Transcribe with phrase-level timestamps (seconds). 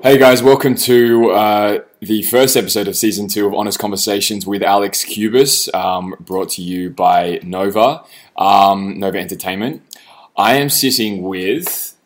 [0.00, 4.62] Hey guys, welcome to uh, the first episode of season two of Honest Conversations with
[4.62, 8.04] Alex Cubis, um, brought to you by Nova,
[8.36, 9.82] um, Nova Entertainment.
[10.36, 11.96] I am sitting with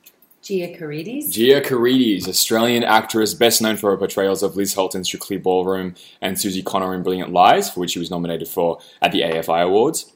[0.40, 1.30] Gia Carides.
[1.30, 5.94] Gia Carides, Australian actress best known for her portrayals of Liz Holt in Strictly Ballroom
[6.22, 9.64] and Susie Connor in Brilliant Lies, for which she was nominated for at the AFI
[9.64, 10.10] Awards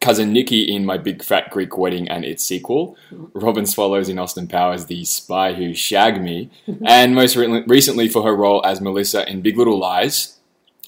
[0.00, 2.96] cousin Nikki in My Big Fat Greek Wedding and its sequel,
[3.32, 6.50] Robin Swallows in Austin Powers, The Spy Who Shagged Me,
[6.86, 10.38] and most re- recently for her role as Melissa in Big Little Lies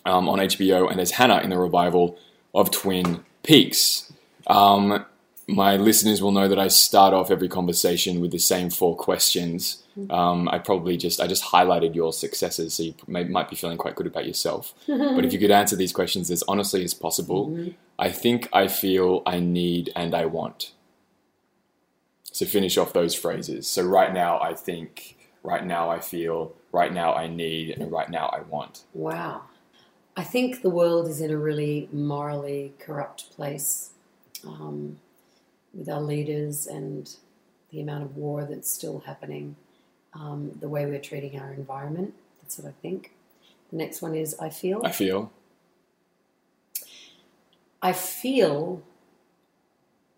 [0.05, 2.19] um, on HBO and as Hannah in the revival
[2.55, 4.13] of Twin Peaks.
[4.47, 5.05] Um,
[5.47, 9.83] my listeners will know that I start off every conversation with the same four questions.
[10.11, 13.79] Um, I probably just I just highlighted your successes, so you may, might be feeling
[13.79, 14.75] quite good about yourself.
[14.87, 19.23] but if you could answer these questions as honestly as possible, I think, I feel,
[19.27, 20.73] I need, and I want.
[22.25, 23.67] So finish off those phrases.
[23.67, 28.09] So right now I think, right now I feel, right now I need, and right
[28.09, 28.85] now I want.
[28.95, 29.43] Wow.
[30.17, 33.91] I think the world is in a really morally corrupt place
[34.45, 34.99] um,
[35.73, 37.09] with our leaders and
[37.71, 39.57] the amount of war that's still happening,
[40.19, 42.15] um, the way we're treating our environment.
[42.43, 43.13] That's what I think.
[43.71, 44.81] The next one is I feel.
[44.85, 45.31] I feel.
[47.81, 48.83] I feel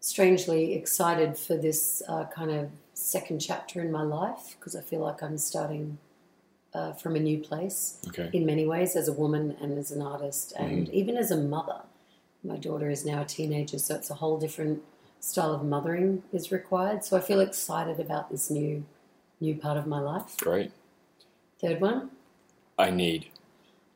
[0.00, 5.00] strangely excited for this uh, kind of second chapter in my life because I feel
[5.00, 5.98] like I'm starting
[6.72, 8.30] uh, from a new place Okay.
[8.32, 11.82] in many ways as a woman and as an artist and even as a mother.
[12.42, 14.82] My daughter is now a teenager, so it's a whole different
[15.20, 17.04] style of mothering is required.
[17.04, 18.84] So I feel excited about this new
[19.40, 20.36] new part of my life.
[20.38, 20.72] Great.
[21.60, 22.10] Third one,
[22.78, 23.26] I need.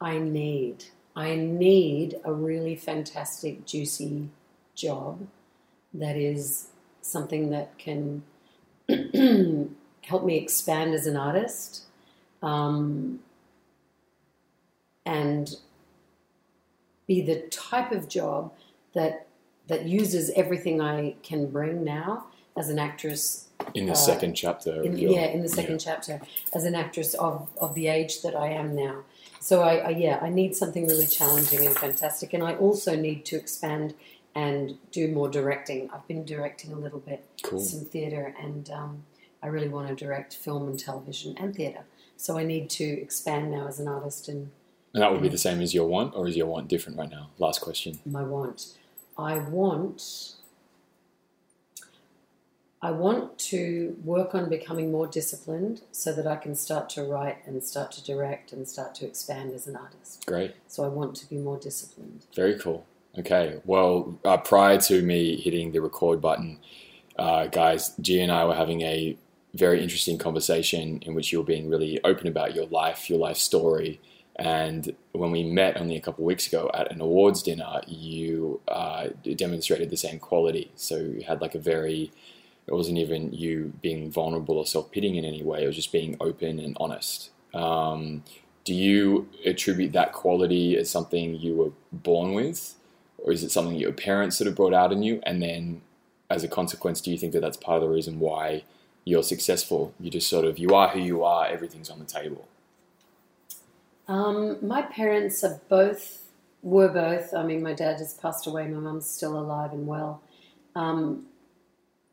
[0.01, 0.85] I need.
[1.17, 4.29] I need a really fantastic, juicy
[4.75, 5.27] job
[5.93, 6.69] that is
[7.01, 8.23] something that can
[10.03, 11.85] help me expand as an artist
[12.43, 13.21] um,
[15.07, 15.57] and
[17.07, 18.53] be the type of job
[18.95, 19.27] that
[19.67, 24.83] that uses everything I can bring now as an actress In the Uh, second chapter.
[24.83, 26.21] in, yeah, in the second chapter,
[26.53, 29.03] as an actress of, of the age that I am now.
[29.41, 33.25] So I, I yeah, I need something really challenging and fantastic, and I also need
[33.27, 33.95] to expand
[34.35, 35.91] and do more directing.
[35.93, 37.61] I've been directing a little bit, Cool.
[37.61, 39.05] some theatre, and um,
[39.43, 41.85] I really want to direct film and television and theatre.
[42.17, 44.51] So I need to expand now as an artist and
[44.95, 47.11] And that would be the same as your want, or is your want different right
[47.11, 47.31] now?
[47.39, 47.99] Last question.
[48.07, 48.75] my want.
[49.19, 50.35] I want.
[52.85, 57.39] I want to work on becoming more disciplined so that I can start to write
[57.47, 60.27] and start to direct and start to expand as an artist.
[60.27, 60.55] Great.
[60.69, 62.27] So I want to be more disciplined.
[62.37, 62.85] Very cool.
[63.19, 63.59] Okay.
[63.65, 66.59] Well, uh, prior to me hitting the record button,
[67.19, 69.17] uh, guys, G and I were having a
[69.55, 73.39] very interesting conversation in which you were being really open about your life, your life
[73.39, 73.99] story.
[74.37, 78.61] And when we met only a couple of weeks ago at an awards dinner, you
[78.69, 80.71] uh, demonstrated the same quality.
[80.75, 82.13] So you had like a very,
[82.67, 85.93] it wasn't even you being vulnerable or self pitying in any way, it was just
[85.93, 87.31] being open and honest.
[87.53, 88.23] Um,
[88.65, 92.75] do you attribute that quality as something you were born with?
[93.19, 95.21] Or is it something your parents sort of brought out in you?
[95.25, 95.83] And then
[96.31, 98.65] as a consequence, do you think that that's part of the reason why
[99.05, 99.95] you're successful?
[100.01, 102.49] You just sort of, you are who you are, everything's on the table.
[104.09, 106.23] Um, my parents are both,
[106.63, 110.23] were both, I mean, my dad has passed away, my mum's still alive and well.
[110.75, 111.27] Um,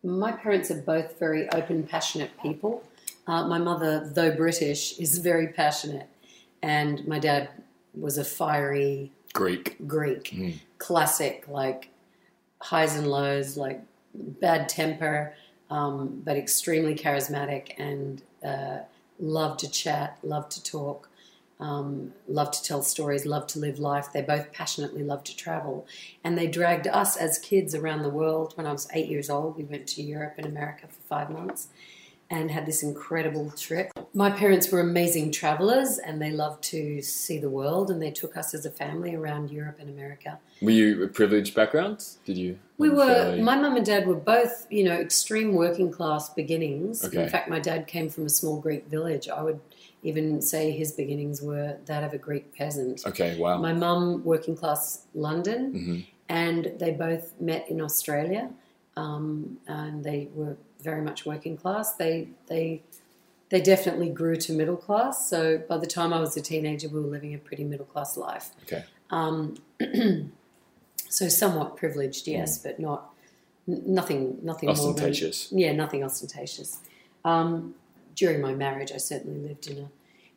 [0.03, 2.83] my parents are both very open, passionate people.
[3.27, 6.07] Uh, my mother, though British, is very passionate,
[6.61, 7.49] and my dad
[7.93, 9.77] was a fiery Greek.
[9.87, 10.59] Greek, Mm.
[10.77, 11.89] classic, like
[12.61, 13.81] highs and lows, like
[14.13, 15.33] bad temper,
[15.69, 18.79] um, but extremely charismatic and uh,
[19.19, 21.07] loved to chat, loved to talk,
[21.61, 24.11] um, loved to tell stories, love to live life.
[24.11, 25.85] They both passionately love to travel.
[26.23, 28.53] And they dragged us as kids around the world.
[28.55, 31.67] When I was eight years old, we went to Europe and America for five months
[32.31, 33.91] and had this incredible trip.
[34.13, 38.37] My parents were amazing travelers and they loved to see the world and they took
[38.37, 40.39] us as a family around Europe and America.
[40.61, 42.05] Were you a privileged background?
[42.25, 42.57] Did you?
[42.77, 47.03] We were, my mum and dad were both, you know, extreme working class beginnings.
[47.03, 47.23] Okay.
[47.23, 49.27] In fact, my dad came from a small Greek village.
[49.27, 49.59] I would
[50.03, 53.05] even say his beginnings were that of a Greek peasant.
[53.05, 53.57] Okay, wow.
[53.57, 55.99] My mum, working class London, hmm
[56.29, 58.49] and they both met in Australia,
[58.95, 61.95] um, and they were very much working class.
[61.95, 62.81] They they
[63.49, 65.29] they definitely grew to middle class.
[65.29, 68.15] So by the time I was a teenager, we were living a pretty middle class
[68.15, 68.51] life.
[68.63, 68.85] Okay.
[69.09, 69.55] Um,
[71.09, 73.13] so somewhat privileged, yes, but not
[73.67, 75.49] n- nothing nothing more Ostentatious.
[75.49, 76.79] than yeah, nothing ostentatious.
[77.25, 77.75] Um,
[78.15, 79.89] during my marriage, I certainly lived in a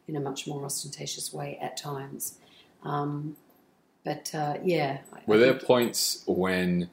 [0.06, 2.38] in a much more ostentatious way at times.
[2.82, 3.36] Um,
[4.04, 6.90] but uh, yeah, Were there points when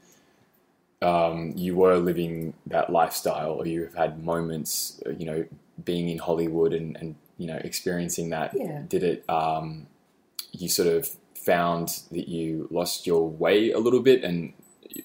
[1.01, 5.45] um, you were living that lifestyle, or you have had moments, uh, you know,
[5.83, 8.53] being in Hollywood and, and you know experiencing that?
[8.55, 8.83] Yeah.
[8.87, 9.29] Did it?
[9.29, 9.87] Um,
[10.53, 14.53] you sort of found that you lost your way a little bit, and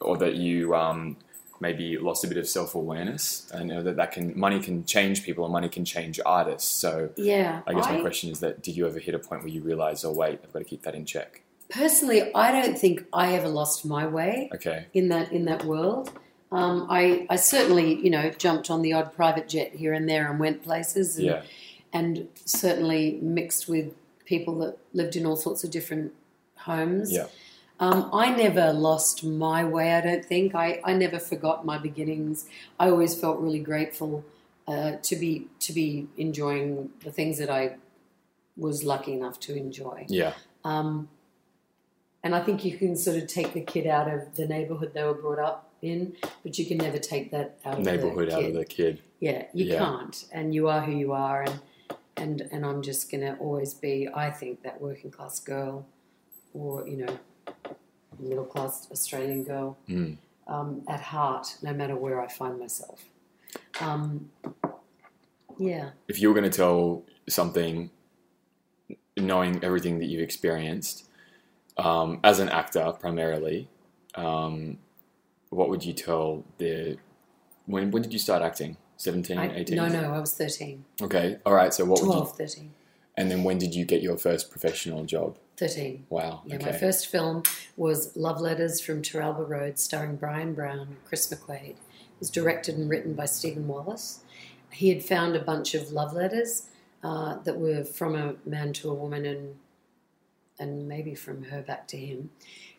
[0.01, 1.17] or that you um,
[1.61, 5.25] maybe lost a bit of self awareness, and know, that that can money can change
[5.25, 6.71] people, and money can change artists.
[6.71, 7.11] So.
[7.17, 7.63] yeah.
[7.67, 10.05] I guess my question is that did you ever hit a point where you realized,
[10.05, 11.43] oh wait, I've got to keep that in check?
[11.69, 14.51] personally, I don't think I ever lost my way.
[14.55, 14.87] Okay.
[14.95, 16.13] in that in that world.
[16.53, 20.31] Um, I, I certainly, you know, jumped on the odd private jet here and there
[20.31, 21.43] and went places, and, Yeah.
[21.93, 23.95] and certainly mixed with
[24.25, 26.13] people that lived in all sorts of different
[26.57, 27.13] homes.
[27.13, 27.27] Yeah.
[27.79, 29.93] Um, I never lost my way.
[29.93, 32.47] I don't think I, I never forgot my beginnings.
[32.81, 34.25] I always felt really grateful
[34.67, 37.77] uh, to be to be enjoying the things that I
[38.57, 40.07] was lucky enough to enjoy.
[40.09, 40.33] Yeah.
[40.65, 41.09] Um,
[42.23, 45.05] and I think you can sort of take the kid out of the neighborhood they
[45.05, 48.45] were brought up in, but you can never take that out of Neighborhood the out
[48.45, 49.03] of the kid.
[49.21, 49.79] Yeah, you Yeah.
[49.79, 51.61] can't, and you are who you are, and
[52.17, 55.87] and and I'm just gonna always be, I think, that working class girl,
[56.55, 57.19] or you know,
[58.19, 60.19] middle class Australian girl, Mm.
[60.47, 63.05] um, at heart, no matter where I find myself.
[63.81, 64.31] Um,
[65.59, 67.91] yeah, If you were going to tell something,
[69.17, 71.09] knowing everything that you've experienced
[71.79, 73.69] um, as an actor primarily,
[74.15, 74.79] um,
[75.51, 76.99] what would you tell the?
[77.67, 78.77] When when did you start acting?
[78.99, 79.77] 17, I, 18?
[79.77, 81.37] no, no, I was 13, Okay.
[81.45, 81.75] All right.
[81.75, 82.47] So what would 12, you?
[82.47, 82.71] 13,
[83.19, 85.37] And then when did you get your first professional job?
[85.57, 86.07] 13.
[86.11, 86.43] Wow.
[86.45, 86.67] Yeah, okay.
[86.67, 87.43] my first film
[87.77, 91.71] was Love Letters from Teralba Road, starring Brian Brown and Kris McQuade.
[91.71, 94.25] It was directed and written by Stephen Wallace.
[94.71, 96.69] He had found a bunch of love letters
[97.03, 99.57] uh, that were from a man to a woman and
[100.59, 102.31] and maybe from her back to him.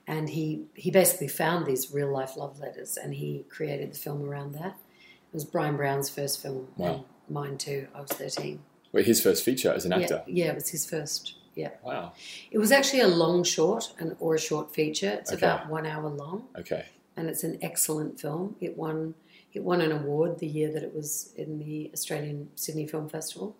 [0.07, 4.23] And he, he basically found these real life love letters and he created the film
[4.23, 4.75] around that.
[4.75, 6.69] It was Brian Brown's first film.
[6.77, 7.05] Wow.
[7.29, 7.87] Mine too.
[7.93, 8.61] I was 13.
[8.93, 10.23] Wait, his first feature as an actor.
[10.25, 11.35] Yeah, yeah, it was his first.
[11.57, 11.71] Yeah.
[11.83, 12.13] Wow.
[12.51, 15.09] It was actually a long short and or a short feature.
[15.19, 15.45] It's Okay.
[15.45, 16.85] about one hour long, Okay.
[17.17, 18.55] and it's an excellent film.
[18.61, 19.15] It won
[19.53, 23.55] it won an award the year that it was in the Australian Sydney Film Festival.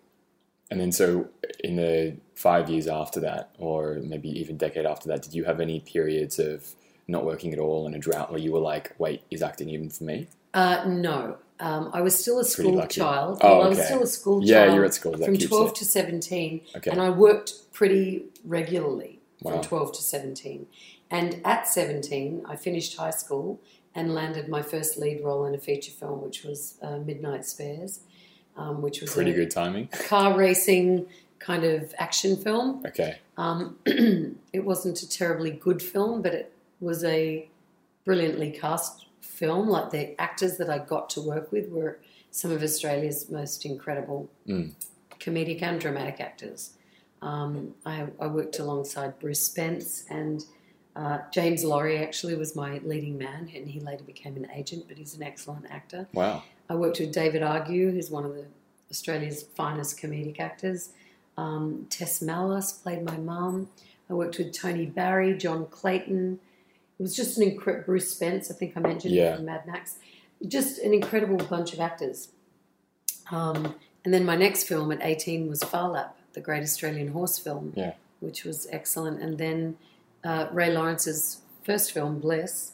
[0.70, 1.28] And then, so
[1.64, 5.60] in the five years after that, or maybe even decade after that, did you have
[5.60, 6.76] any periods of
[7.08, 9.88] not working at all and a drought where you were like, "Wait, is acting even
[9.90, 13.38] for me?" Uh, no, um, I was still a school child.
[13.42, 13.86] Oh, Well, I was okay.
[13.86, 15.12] still a school Yeah, child you're at school.
[15.12, 15.74] That from twelve it.
[15.76, 16.90] to seventeen, Okay.
[16.90, 19.52] and I worked pretty regularly Wow.
[19.52, 20.66] from twelve to seventeen.
[21.10, 23.60] And at seventeen, I finished high school
[23.94, 28.00] and landed my first lead role in a feature film, which was uh, Midnight Spares,
[28.56, 29.88] um, which was Pretty a, good timing.
[29.92, 31.06] a car racing
[31.38, 32.82] kind of action film.
[32.86, 33.18] Okay.
[33.36, 37.48] Um, it wasn't a terribly good film, but it was a
[38.04, 39.68] brilliantly cast film.
[39.68, 41.98] Like the actors that I got to work with were
[42.30, 44.72] some of Australia's most incredible Mm.
[45.18, 46.74] comedic and dramatic actors.
[47.22, 50.44] Um, I, I worked alongside Bruce Spence and
[50.94, 51.98] uh, James Laurie.
[51.98, 54.84] Actually, was my leading man, and he later became an agent.
[54.88, 56.06] But he's an excellent actor.
[56.12, 56.42] Wow.
[56.70, 58.44] I worked with David Argue, who's one of the
[58.90, 60.90] Australia's finest comedic actors.
[61.36, 63.68] Um, Tess Mallis played my mum.
[64.10, 66.40] I worked with Tony Barry, John Clayton.
[66.98, 68.50] It was just an incredible Bruce Spence.
[68.50, 69.36] I think I mentioned Yeah.
[69.36, 69.96] from Mad Max.
[70.46, 72.28] Just an incredible bunch of actors.
[73.30, 73.74] Um,
[74.04, 77.72] and then my next film at 18 was Phar Lap, the Great Australian Horse film,
[77.76, 77.94] Yeah.
[78.20, 79.20] which was excellent.
[79.22, 79.76] And then
[80.24, 82.72] uh, Ray Lawrence's first film, Bliss,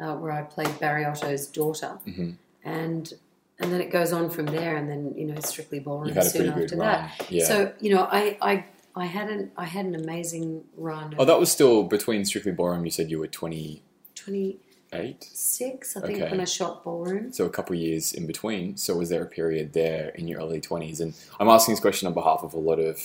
[0.00, 2.32] uh, where I played Barry Otto's daughter hmm
[2.64, 3.12] and
[3.58, 6.26] and then it goes on from there, and then you know Strictly Ballroom You've had
[6.26, 7.26] a soon after good that.
[7.30, 7.44] Yeah.
[7.44, 8.64] So you know, I I
[8.94, 11.14] I had an I had an amazing run.
[11.18, 12.84] oh, that was still between Strictly Ballroom.
[12.84, 13.82] You said you were twenty
[14.14, 14.58] twenty
[14.92, 15.24] eight.
[15.32, 16.30] six, I think, Okay.
[16.30, 17.32] when I shot Ballroom.
[17.32, 18.76] So a couple of years in between.
[18.76, 21.00] So was there a period there in your early twenties?
[21.00, 23.00] And I'm asking this question on behalf of a lot of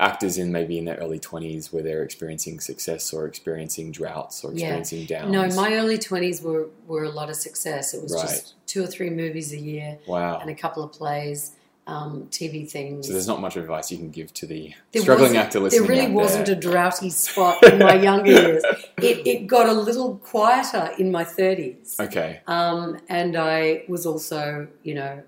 [0.00, 4.52] actors in maybe in their early twenties where they're experiencing success or experiencing droughts or
[4.52, 4.76] Yeah.
[4.78, 5.32] experiencing downs.
[5.32, 7.92] No, my early twenties were were a lot of success.
[7.94, 8.22] It was Right.
[8.22, 10.38] just two or three movies a year wow.
[10.38, 11.50] and a couple of plays,
[11.88, 13.06] um, TV things.
[13.06, 15.88] So there's not much advice you can give to the There struggling actor listening.
[15.88, 16.56] There really wasn't there.
[16.56, 18.62] a droughty spot in my younger years.
[18.98, 21.96] It, it got a little quieter in my thirties.
[21.98, 22.40] Okay.
[22.46, 25.22] Um, and I was also, you know,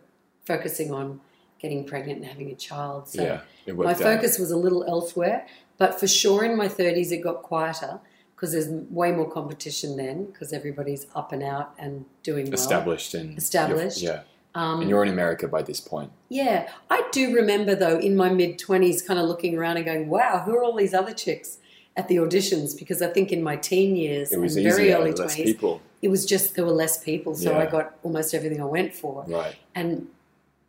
[0.44, 1.20] focusing on
[1.58, 3.08] getting pregnant and having a child.
[3.08, 3.40] So yeah.
[3.66, 3.98] It my out.
[3.98, 5.46] focus was a little elsewhere.
[5.78, 8.00] But for sure, in my 30s, it got quieter
[8.36, 12.54] because there's way more competition then because everybody's up and out and doing well.
[12.54, 14.02] established and Established.
[14.02, 14.22] Yeah.
[14.54, 16.10] Um, And you're in America by this point.
[16.28, 20.08] yeah, I do remember though in my mid twenties, kind of looking around and going,
[20.08, 21.58] "Wow, who are all these other chicks
[21.96, 24.96] at the auditions?" Because I think in my teen years It and was very easier,
[24.98, 25.80] early less twenties, people.
[26.02, 29.24] it was just there were less people, so I got almost everything I went for.
[29.28, 29.54] Right.
[29.74, 30.08] And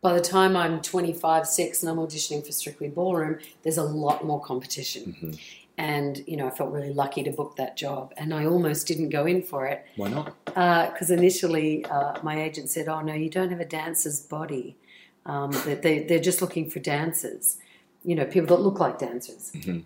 [0.00, 4.24] by the time I'm 25, 6 and I'm auditioning for Strictly Ballroom, there's a lot
[4.24, 5.16] more competition.
[5.20, 5.38] Mhm.
[5.78, 8.12] And, you know, I felt really lucky to book that job.
[8.16, 10.34] And I almost didn't go in for it Why not?
[10.44, 14.76] because initially uh, my agent said, "Oh no, you don't have a dancer's body.
[15.24, 17.56] Um, that they they're just looking for dancers,
[18.04, 19.84] you know, people that look like dancers." Mhm.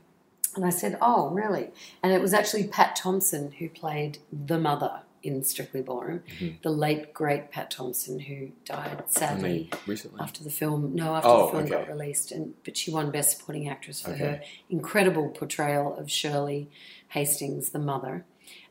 [0.56, 1.70] And I said, "Oh, really?"
[2.02, 6.62] And it was actually Pat Thompson who played the mother in Strictly Ballroom, Mhm.
[6.62, 10.20] the late great Pat Thompson who died sadly Only recently.
[10.20, 10.94] after the film.
[10.94, 14.10] No, after Oh, the film got released, and but she won Best Supporting Actress for
[14.12, 14.18] Okay.
[14.18, 14.40] her
[14.70, 16.68] incredible portrayal of Shirley
[17.08, 18.24] Hastings, the mother.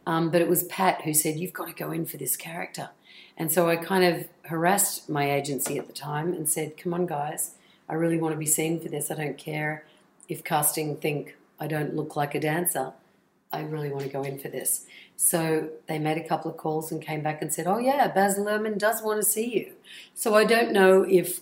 [0.07, 2.89] Um, but it was Pat who said, "You've got to go in for this character,"
[3.37, 7.05] and so I kind of harassed my agency at the time and said, "Come on,
[7.07, 7.55] guys,
[7.89, 9.09] I really want to be seen for this.
[9.11, 9.83] I don't care
[10.29, 12.93] if casting think I don't look like a dancer.
[13.51, 14.85] I really want to go in for this."
[15.15, 18.37] So they made a couple of calls and came back and said, "Oh yeah, Baz
[18.37, 19.73] Luhrmann does want to see you."
[20.13, 21.41] So I don't know if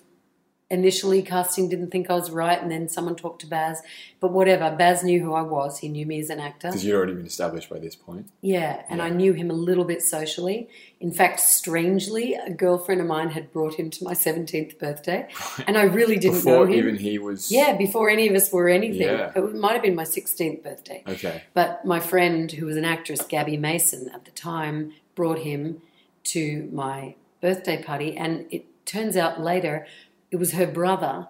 [0.73, 3.81] initially casting didn't think I was right, and then someone talked to Baz,
[4.19, 4.75] but whatever.
[4.75, 5.79] Baz knew who I was.
[5.79, 6.67] He knew me as an actor.
[6.69, 8.27] Because you'd already been established by this point.
[8.41, 10.67] Yeah, and I knew him a little bit socially.
[10.99, 15.27] In fact, strangely, a girlfriend of mine had brought him to my 17th birthday,
[15.67, 16.79] and I really didn't Before know him.
[16.79, 17.51] even he was.
[17.51, 19.01] yeah, before any of us were anything.
[19.07, 19.31] Yeah.
[19.35, 21.03] It might have been my 16th birthday.
[21.07, 21.43] Okay.
[21.53, 25.81] But my friend, who was an actress, Gabby Mason, at the time, brought him
[26.25, 28.15] to my birthday party.
[28.15, 29.85] And it turns out later
[30.33, 31.27] it was her brother,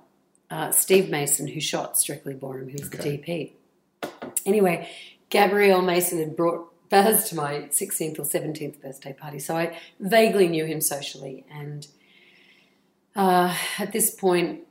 [0.50, 3.17] uh, Steve Mason, who shot Strictly Ballroom, who was Okay.
[3.17, 3.51] the DP.
[4.45, 4.89] Anyway,
[5.29, 9.39] Gabrielle Mason had brought Baz to my 16th or 17th birthday party.
[9.39, 11.43] So I vaguely knew him socially.
[11.51, 11.86] And
[13.13, 14.62] uh, at this point,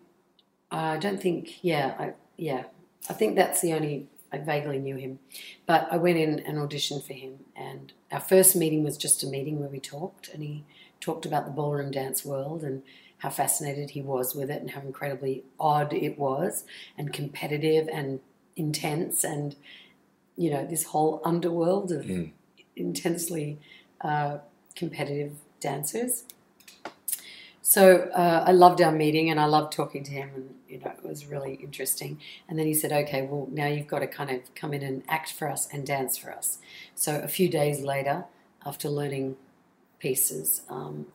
[0.71, 2.65] I don't think, yeah, I, yeah,
[3.11, 5.19] I think that's the only, I vaguely knew him.
[5.67, 7.41] But I went in and auditioned for him.
[7.55, 10.31] And our first meeting was just a meeting where we talked.
[10.33, 10.65] And he
[11.01, 12.83] talked about the ballroom dance world and
[13.23, 16.65] how fascinated he was with it and how incredibly odd it was
[16.99, 18.19] and competitive and
[18.57, 19.55] intense and,
[20.37, 22.33] you know, this whole underworld of Mm.
[22.75, 23.59] intensely
[24.01, 24.39] uh,
[24.75, 26.25] competitive dancers.
[27.63, 30.91] So uh, I loved our meeting and I loved talking to him, and you know
[30.91, 32.19] it was really interesting.
[32.49, 35.05] And then he said, "Okay, well now you've got to kind of come in and
[35.09, 36.59] act for us and dance for us."
[36.97, 38.25] So a few days later,
[38.67, 39.37] after learning
[40.01, 41.07] pieces, um,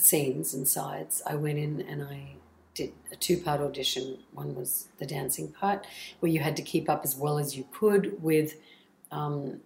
[0.00, 2.36] scenes and sides, I went in and I
[2.74, 4.18] did a two-part audition.
[4.32, 5.86] One was the dancing part,
[6.20, 8.54] where you had to keep up as well as you could with
[9.12, 9.60] um,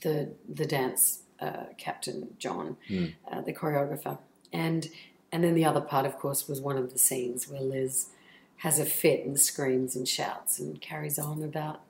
[0.00, 3.14] the the dance uh, captain John, Mm.
[3.30, 4.18] uh, the choreographer,
[4.52, 4.88] and
[5.30, 8.06] and then the other part, of course, was one of the scenes where Liz
[8.58, 11.82] has a fit and screams and shouts and carries on about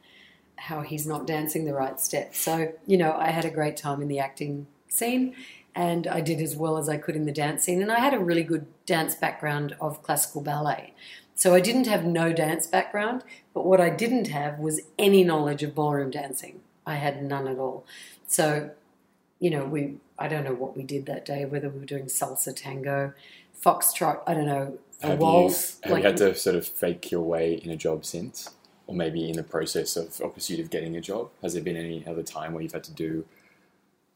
[0.57, 2.35] how he's not dancing the right step.
[2.35, 5.35] So you know, I had a great time in the acting scene.
[5.75, 7.81] And I did as well as I could in the dance scene.
[7.83, 10.95] And I had a really good dance background of classical ballet.
[11.35, 13.23] So I didn't have no dance background,
[13.55, 16.63] but what I didn't have was any knowledge of ballroom dancing.
[16.85, 17.87] I had none at all.
[18.27, 18.71] So,
[19.39, 22.07] you know, we I don't know what we did that day, whether we were doing
[22.07, 23.13] salsa, tango,
[23.65, 25.79] foxtrot, I don't know, a Have, waltz.
[25.85, 28.51] you, have you had to sort of fake your way in a job since?
[28.89, 31.31] Or maybe in the process of or pursuit of getting a job?
[31.43, 33.27] Has there been any other time where you've had to do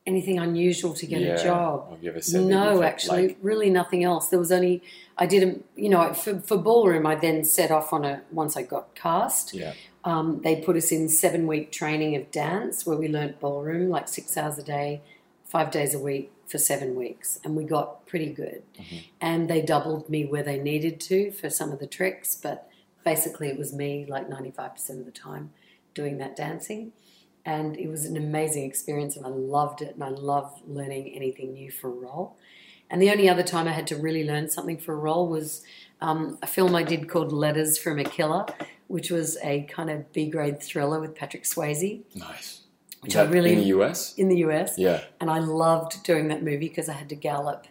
[0.07, 1.91] anything unusual to get yeah, a job.
[1.91, 4.29] Have you ever said No, actually, like- really nothing else.
[4.29, 4.83] There was only
[5.17, 7.07] I didn't, you know for, for ballroom.
[7.07, 9.55] I then set off on a once I got cast.
[9.55, 9.75] yeah.
[10.05, 14.09] Um, they put us in seven week training of dance where we learnt ballroom like
[14.09, 15.01] six hours a day,
[15.45, 18.63] five days a week for seven weeks, and we got pretty good.
[18.77, 19.05] Mhm.
[19.21, 22.69] And they doubled me where they needed to for some of the tricks, but
[23.05, 25.53] basically it was me like ninety five percent of the time
[25.95, 26.93] doing that dancing.
[27.45, 29.95] And it was an amazing experience, and I loved it.
[29.95, 32.37] And I love learning anything new for a role.
[32.89, 35.63] And the only other time I had to really learn something for a role was
[36.01, 38.45] um, a film I did called Letters from a Killer,
[38.89, 42.61] which was a kind of B grade thriller with Patrick Swayze Nice.
[43.01, 44.15] Which I really- in the US?
[44.17, 44.79] in the US.
[44.79, 45.03] Yeah.
[45.21, 47.67] And I loved doing that movie because I had to gallop.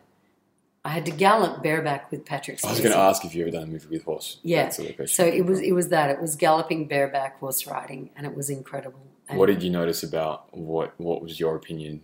[0.84, 2.66] I had to gallop bareback with Patrick Swayze.
[2.66, 4.40] I was going to ask if you ever done a movie with horse.
[4.42, 4.64] Yeah.
[4.64, 8.10] That's sort of So it was it was that it was galloping bareback horse riding,
[8.16, 9.00] and it was incredible.
[9.34, 10.94] What did you notice about what?
[11.00, 12.02] What was your opinion?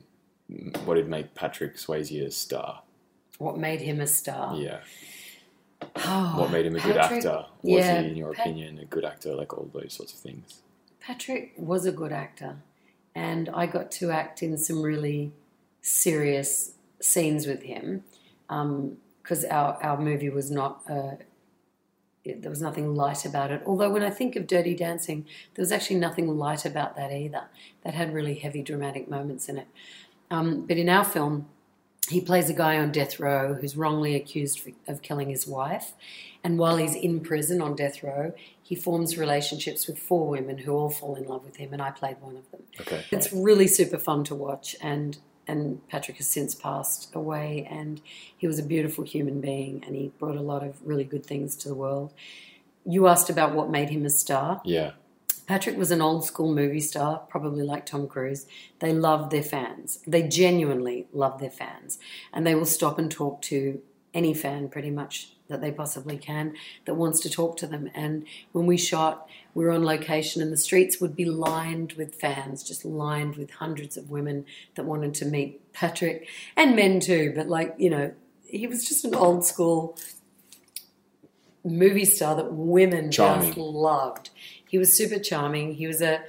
[0.85, 2.81] What did make Patrick Swayze a star?
[3.37, 4.55] what made him a star?
[4.55, 4.79] Yeah.
[5.97, 7.45] Oh, What made him a good actor?
[7.61, 9.35] Was yeah, he, in your Pat- opinion, a good actor?
[9.35, 10.61] Like all those sorts of things.
[10.99, 12.57] Patrick was a good actor,
[13.13, 15.31] and I got to act in some really
[15.81, 18.03] serious scenes with him
[18.49, 20.81] um, because our our movie was not.
[20.89, 21.26] It,
[22.33, 23.61] there was nothing light about it.
[23.65, 27.43] Although when I think of Dirty Dancing, there was actually nothing light about that either.
[27.83, 29.67] That had really heavy dramatic moments in it.
[30.29, 31.47] Um, but in our film,
[32.09, 35.93] he plays a guy on death row who's wrongly accused of killing his wife.
[36.43, 40.73] And while he's in prison on death row, he forms relationships with four women who
[40.73, 42.63] all fall in love with him, and I played one of them.
[42.79, 43.03] Okay.
[43.11, 48.01] It's really super fun to watch, and and Patrick has since passed away, and
[48.37, 51.55] he was a beautiful human being, and he brought a lot of really good things
[51.57, 52.13] to the world.
[52.85, 54.61] You asked about what made him a star.
[54.63, 54.91] Yeah.
[55.47, 58.45] Patrick was an old school movie star, probably like Tom Cruise.
[58.79, 59.99] They love their fans.
[60.05, 61.99] They genuinely love their fans.
[62.33, 63.81] And they will stop and talk to
[64.13, 67.89] any fan pretty much that they possibly can that wants to talk to them.
[67.95, 72.13] And when we shot, we were on location and the streets would be lined with
[72.13, 74.45] fans, just lined with hundreds of women
[74.75, 77.33] that wanted to meet Patrick and men too.
[77.35, 78.11] But like, you know,
[78.45, 79.97] he was just an old school
[81.63, 83.47] movie star that women Charming.
[83.47, 84.29] just loved.
[84.69, 85.73] He was super charming.
[85.73, 86.21] He was a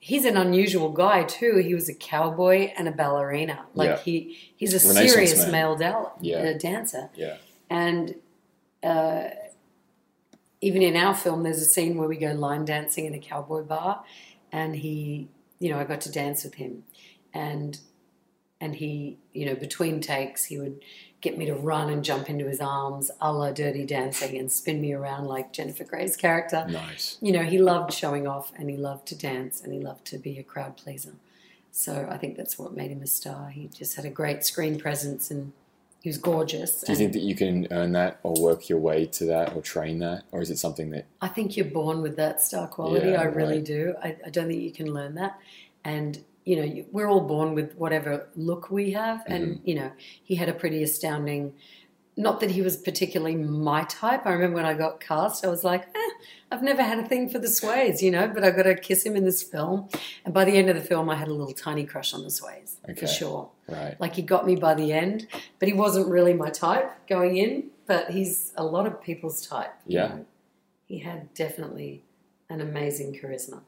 [0.00, 1.58] he's an unusual guy too.
[1.58, 3.64] He was a cowboy and a ballerina.
[3.74, 3.98] Like Yeah.
[3.98, 5.52] he he's a serious man.
[5.52, 6.38] male dal- Yeah.
[6.38, 7.10] uh, dancer.
[7.14, 7.36] Yeah.
[7.70, 8.16] And
[8.82, 9.28] uh,
[10.62, 13.62] even in our film, there's a scene where we go line dancing in a cowboy
[13.62, 14.04] bar,
[14.50, 15.28] and he,
[15.58, 16.84] you know, I got to dance with him,
[17.34, 17.78] and
[18.60, 20.80] and he, you know, between takes, he would
[21.20, 24.80] get me to run and jump into his arms, a la Dirty Dancing, and spin
[24.80, 26.64] me around like Jennifer Grey's character.
[26.68, 27.18] Nice.
[27.20, 30.18] You know, he loved showing off, and he loved to dance, and he loved to
[30.18, 31.14] be a crowd pleaser.
[31.72, 33.48] So I think that's what made him a star.
[33.48, 35.52] He just had a great screen presence, and
[36.02, 36.80] he was gorgeous.
[36.80, 39.62] Do you think that you can earn that or work your way to that or
[39.62, 40.24] train that?
[40.32, 43.10] Or is it something that I think you're born with that star quality.
[43.10, 43.64] Yeah, I really right.
[43.64, 43.94] do.
[44.02, 45.38] I, I don't think you can learn that.
[45.84, 49.22] And you know, we're all born with whatever look we have.
[49.26, 49.68] And Mm-hmm.
[49.68, 49.92] you know,
[50.24, 51.54] he had a pretty astounding.
[52.22, 54.24] Not that he was particularly my type.
[54.26, 56.10] I remember when I got cast, I was like, eh,
[56.50, 59.04] I've never had a thing for the Sways, you know, but I got to kiss
[59.04, 59.88] him in this film.
[60.24, 62.30] And by the end of the film, I had a little tiny crush on the
[62.30, 63.00] Sways Okay.
[63.00, 63.50] for sure.
[63.68, 64.00] right?
[64.00, 65.26] Like he got me by the end,
[65.58, 67.70] but he wasn't really my type going in.
[67.86, 69.74] But he's a lot of people's type.
[69.86, 70.08] you Yeah.
[70.08, 70.26] know.
[70.86, 72.04] He had definitely
[72.48, 73.60] an amazing charisma.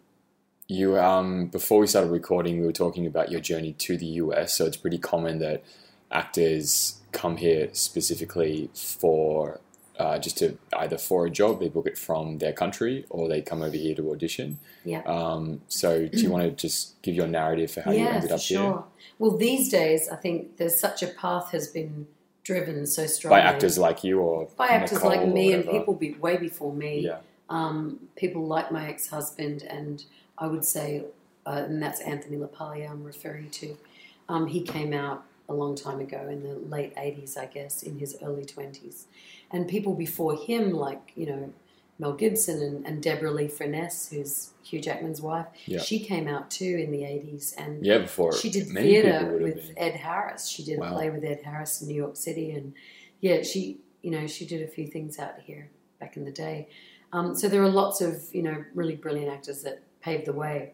[0.68, 4.55] You um before we started recording, we were talking about your journey to the US.
[4.55, 5.62] So it's pretty common that
[6.11, 9.61] actors come here specifically for
[9.98, 13.40] uh, just to either for a job, they book it from their country, or they
[13.40, 14.59] come over here to audition.
[14.85, 15.03] Yeah.
[15.03, 18.31] Um, so do you want to just give your narrative for how you yeah, ended
[18.31, 18.85] for up sure.
[19.18, 22.09] Well, these days, I think there's such a path has been
[22.42, 25.94] driven so here strongly by actors like you or by actors like me and people
[25.94, 27.00] be, way before me.
[27.00, 30.05] Yeah, um, people like my ex-husband, and
[30.38, 31.05] I would say,
[31.46, 33.77] uh, and that's Anthony LaPaglia I'm referring to.
[34.29, 37.98] Um, he came out a long time ago in the late 80s, I guess, in
[37.98, 39.04] his early 20s.
[39.50, 41.52] And people before him, like, you know,
[41.98, 45.80] Mel Gibson and, and Deborra-Lee Furness, who's Hugh Jackman's wife, Yeah.
[45.80, 47.54] she came out too in the 80s.
[47.57, 47.98] And yeah.
[47.98, 49.78] Before she did theatre with been.
[49.78, 50.48] Ed Harris.
[50.48, 50.88] She did Wow.
[50.88, 52.72] a play with Ed Harris in New York City, and
[53.20, 56.68] yeah, she you know she did a few things out here back in the day.
[57.12, 60.72] Um, so there are lots of you know really brilliant actors that paved the way.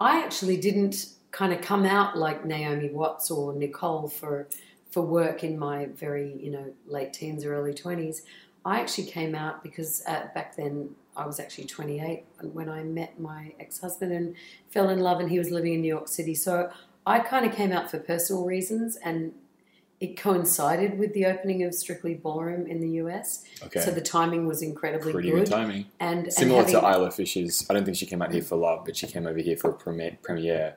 [0.00, 4.48] I actually didn't kind of come out like Naomi Watts or Nicole for
[4.90, 8.22] for work in my very you know late teens or early twenties.
[8.64, 13.18] I actually came out because uh, back then I was actually 28 when I met
[13.18, 14.36] my ex husband and
[14.70, 16.34] fell in love, and he was living in New York City.
[16.34, 16.70] So
[17.04, 19.32] I kind of came out for personal reasons, and
[20.00, 23.44] it coincided with the opening of Strictly Ballroom in the US.
[23.64, 25.44] Okay, So the timing was incredibly pretty good.
[25.44, 25.86] good timing.
[26.00, 28.56] And, and Similar having, to Isla Fisher's, I don't think she came out here for
[28.56, 30.76] love, but she came over here for a premiere, premiere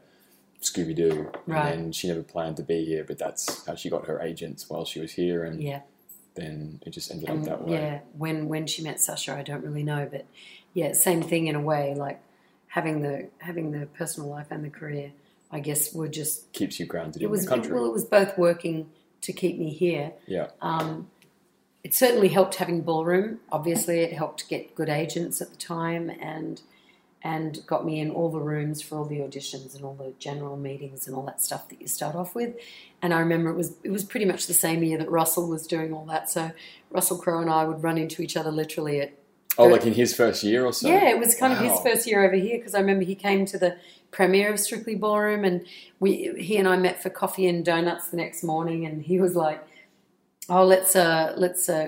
[0.65, 1.73] Scooby Doo, Right.
[1.73, 4.86] and she never planned to be here, but that's how she got her agents while
[4.86, 5.82] she was here, and yeah,
[6.36, 7.73] then it just ended up that way.
[7.73, 7.99] yeah.
[8.17, 10.25] When when she met Sacha, I don't really know, but
[10.73, 11.93] yeah, same thing in a way.
[11.95, 12.19] Like
[12.67, 15.12] having the having the personal life and the career,
[15.51, 17.73] I guess, were just Keeps you grounded it in was the country.
[17.73, 18.89] well, it was both working
[19.21, 20.12] to keep me here.
[20.28, 21.10] yeah, Um,
[21.84, 23.39] it certainly helped having ballroom.
[23.51, 26.62] Obviously, it helped get good agents at the time, and
[27.25, 30.55] and got me in all the rooms for all the auditions and all the general
[30.55, 32.53] meetings and all that stuff that you start off with.
[33.01, 35.65] And I remember it was it was pretty much the same year that Russell was
[35.65, 36.29] doing all that.
[36.29, 36.51] So
[36.91, 39.17] Russell Crowe and I would run into each other literally at
[39.57, 40.88] oh, like in his first year or so.
[40.88, 43.47] yeah, it was kind of his first year over here because I remember he came
[43.47, 43.75] to the
[44.11, 45.65] premiere of Strictly Ballroom, and
[45.99, 49.35] we he and I met for coffee and donuts the next morning, and he was
[49.35, 49.65] like,
[50.47, 51.88] "Oh, let's uh let's uh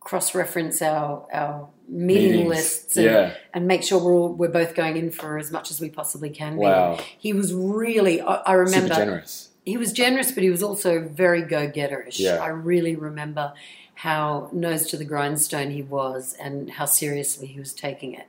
[0.00, 2.48] cross reference our our meeting Meetings.
[2.48, 5.70] lists and, Yeah, and make sure we're all, we're both going in for as much
[5.70, 8.20] as we possibly can." be." wow, He was really.
[8.20, 8.94] I, I super remember.
[8.94, 9.48] generous.
[9.64, 12.18] he was generous, but he was also very go-getterish.
[12.18, 12.36] Yeah.
[12.42, 13.52] I really remember
[13.94, 18.26] how nose to the grindstone he was, and how seriously he was taking it.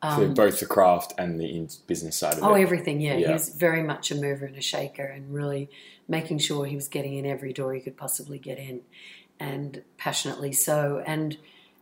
[0.00, 2.60] So Um, both the craft and the business side of oh, it.
[2.60, 3.00] Oh, everything.
[3.00, 3.16] Yeah.
[3.16, 3.26] Yeah.
[3.26, 5.68] he was very much a mover and a shaker, and really
[6.06, 8.82] making sure he was getting in every door he could possibly get in,
[9.40, 11.02] and passionately so.
[11.04, 11.36] And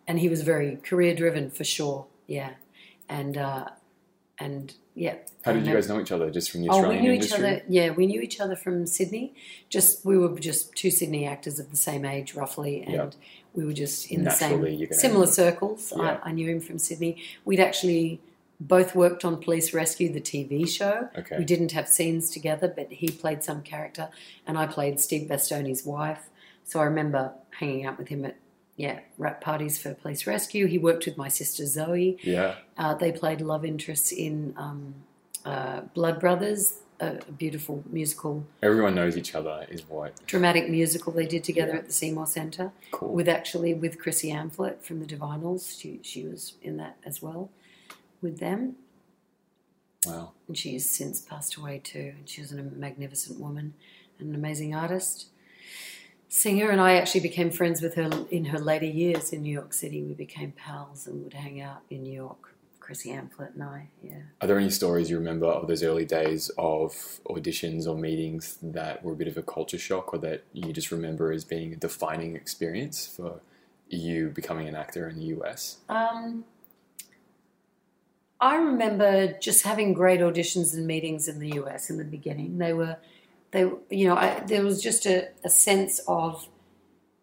[0.06, 2.06] and he was very career-driven for sure.
[2.26, 2.50] Yeah,
[3.08, 3.66] and uh,
[4.38, 5.16] and yeah.
[5.44, 6.30] How did you guys know each other?
[6.30, 7.38] Just from the Oh, we Australian knew industry?
[7.38, 7.62] each other.
[7.68, 9.34] Yeah, we knew each other from Sydney.
[9.68, 13.14] Just we were just two Sydney actors of the same age, roughly, and
[13.54, 15.92] we were just in Naturally, the same similar circles.
[15.96, 16.18] Yeah.
[16.22, 17.22] I, I knew him from Sydney.
[17.44, 18.20] We'd actually
[18.58, 21.08] both worked on Police Rescue, the TV show.
[21.16, 21.36] Okay.
[21.38, 24.08] We didn't have scenes together, but he played some character,
[24.46, 26.28] and I played Steve Bastoni's wife.
[26.64, 28.36] So I remember hanging out with him at
[28.76, 30.66] yeah wrap parties for Police Rescue.
[30.66, 32.18] He worked with my sister Zoe.
[32.22, 32.56] Yeah.
[32.76, 34.94] Uh, they played love interests in um,
[35.44, 40.12] uh, Blood Brothers, a, beautiful musical, Everyone knows each other is what.
[40.26, 41.78] dramatic musical they did together Yeah.
[41.78, 43.12] at the Seymour Centre Cool.
[43.12, 45.78] with actually with Chrissy Amphlett from the Divinyls.
[45.80, 47.50] She she was in that as well
[48.22, 48.76] with them,
[50.06, 50.32] wow.
[50.48, 52.14] and she's since passed away too.
[52.18, 53.74] And she was a magnificent woman,
[54.18, 55.26] and an amazing artist.
[56.28, 59.72] Singer and I actually became friends with her in her later years in New York
[59.72, 60.02] City.
[60.02, 62.56] We became pals and would hang out in New York.
[62.86, 64.18] Chrissy Amphlett and I, yeah.
[64.40, 66.92] Are there any stories you remember of those early days of
[67.28, 70.92] auditions or meetings that were a bit of a culture shock or that you just
[70.92, 73.40] remember as being a defining experience for
[73.88, 75.78] you becoming an actor in the US?
[75.88, 76.44] Um,
[78.40, 82.58] I remember just having great auditions and meetings in the US in the beginning.
[82.58, 82.98] They were,
[83.52, 86.48] they, you know, I, there was just a, a sense of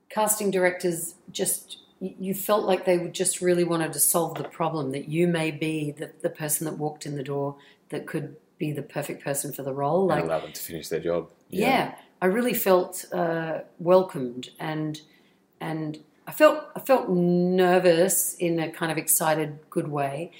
[0.10, 1.78] casting directors just.
[2.20, 5.50] you- felt like they would just really wanted to solve the problem that you may
[5.52, 7.56] be the, the person that walked in the door
[7.90, 10.12] that could be the perfect person for the role.
[10.12, 11.30] and Like allow them to finish their job.
[11.50, 15.00] yeah, I really felt uh, welcomed and
[15.62, 20.32] and I felt I felt nervous in a kind of excited, good way.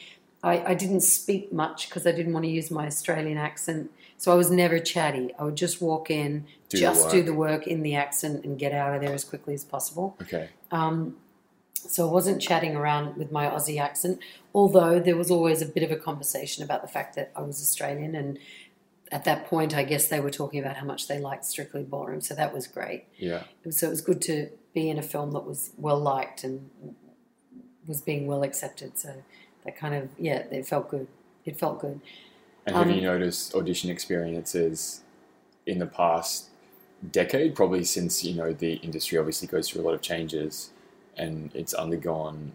[0.44, 3.90] I, I didn't speak much because I didn't want to use my Australian accent,
[4.24, 5.36] so I was never chatty.
[5.38, 8.58] I would just walk in, Do the just do the work in the accent, and
[8.58, 10.16] get out of there as quickly as possible.
[10.22, 10.48] Okay.
[10.72, 11.18] Um,
[11.74, 14.20] so I wasn't chatting around with my Aussie accent,
[14.56, 17.62] although there was always a bit of a conversation about the fact that I was
[17.62, 18.16] Australian.
[18.16, 18.40] And
[19.12, 22.22] at that point, I guess they were talking about how much they liked Strictly Ballroom.
[22.22, 23.04] So that was great.
[23.18, 23.44] Yeah.
[23.72, 26.70] So it was good to be in a film that was well liked and
[27.86, 28.98] was being well accepted.
[28.98, 29.22] So
[29.66, 31.10] that kind of, yeah, it felt good.
[31.44, 32.00] It felt good.
[32.66, 35.02] And have Um, you noticed audition experiences
[35.66, 36.50] in the past
[37.12, 37.56] decade?
[37.56, 40.72] Probably since you know the industry obviously goes through a lot of changes,
[41.18, 42.54] and it's undergone,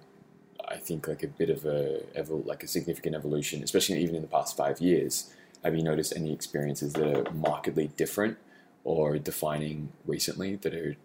[0.67, 4.23] I think, like a bit of a evol- like a significant evolution, especially even in
[4.23, 5.31] the past five years.
[5.65, 8.39] Have you noticed any experiences that are markedly different
[8.85, 10.97] or defining recently that are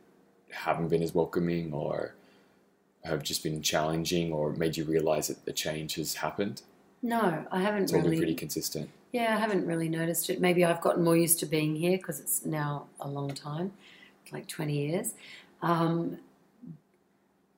[0.52, 2.14] haven't been as welcoming or
[3.04, 6.62] have just been challenging or made you realize that the change has happened?
[7.04, 8.18] No, I haven't It's all been really.
[8.18, 8.90] pretty consistent.
[9.12, 10.42] Yeah, I haven't really noticed it.
[10.42, 13.74] Maybe I've gotten more used to being here because it's now a long time,
[14.32, 15.14] like 20 years.
[15.62, 16.18] Um,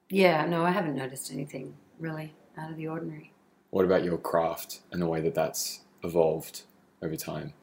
[0.09, 3.31] yeah, no, I haven't noticed anything really out of the ordinary.
[3.69, 6.63] What about your craft and the way that that's evolved
[7.01, 7.53] over time?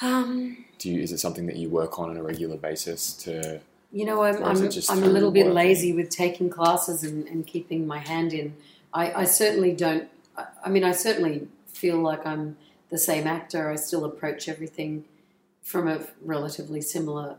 [0.00, 3.60] Um, Do you is it something that you work on on a regular basis to
[3.90, 4.56] you know, I'm, I'm,
[4.90, 5.54] I'm a little bit working?
[5.54, 8.54] lazy with taking classes and, and keeping my hand in.
[8.92, 10.08] I, I certainly don't,
[10.64, 12.56] I, mean, I certainly feel like I'm
[12.90, 13.70] the same actor.
[13.70, 15.04] I still approach everything
[15.62, 17.36] from a relatively similar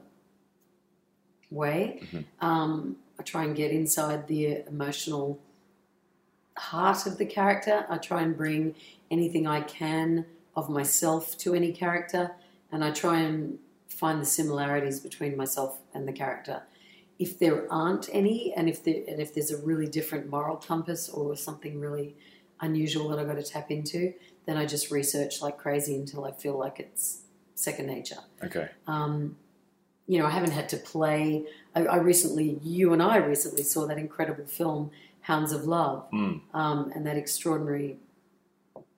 [1.50, 2.02] way.
[2.12, 2.26] Mhm.
[2.42, 5.40] Um, I try and get inside the emotional
[6.58, 7.86] heart of the character.
[7.90, 8.76] I try and bring
[9.10, 12.32] anything I can of myself to any character,
[12.72, 16.64] and I try and find the similarities between myself and the character.
[17.18, 21.10] If there aren't any, and if there, and if there's a really different moral compass
[21.10, 22.16] or something really
[22.62, 24.14] unusual that I've got to tap into,
[24.46, 27.22] then I just research like crazy until I feel like it's
[27.56, 28.20] second nature.
[28.44, 29.38] okay Um,
[30.08, 31.46] you know, I haven't had to play.
[31.76, 34.90] I, I recently, you and I recently saw that incredible film,
[35.22, 36.42] Hounds of Love, Mm.
[36.54, 37.98] um, and that extraordinary,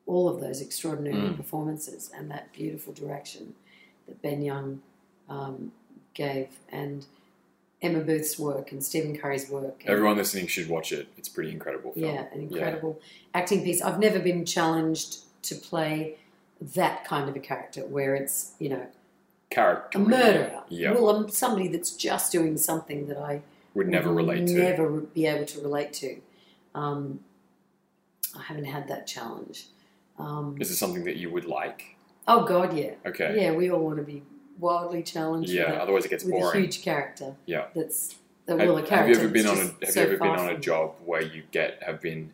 [0.06, 1.36] all of those extraordinary Mm.
[1.38, 3.56] performances and that beautiful direction
[4.08, 4.82] that Ben Young
[5.28, 5.72] um,
[6.14, 7.06] gave, and
[7.82, 9.84] Emma Booth's work and Stephen Curry's work.
[9.86, 12.06] everyone listening should watch it it's pretty incredible film.
[12.06, 13.00] yeah, an incredible
[13.34, 13.82] acting piece.
[13.82, 16.18] I've never been challenged to play
[16.62, 18.86] that kind of a character where it's, you know,
[19.50, 20.64] character a murderer.
[20.70, 23.42] yeah Well, I'm somebody that's just doing something that I
[23.74, 26.18] would never relate to never be able to relate to.
[26.76, 27.22] Um,
[28.38, 29.68] I haven't had that challenge.
[30.20, 31.96] Um, is it something that you would like
[32.28, 33.52] oh God, yeah, okay yeah.
[33.52, 34.22] We all want to be
[34.60, 35.50] wildly challenged.
[35.50, 36.62] Yeah, otherwise it gets with a boring.
[36.64, 37.36] huge character.
[37.46, 37.68] Yeah.
[37.76, 40.28] that's the Have, a have you ever been on a Have so you ever been
[40.30, 42.32] on a job where you get have been